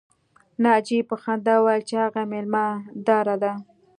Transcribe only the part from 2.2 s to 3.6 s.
مېلمه داره ده